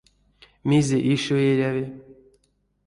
[0.69, 1.85] Мезе еще эряви?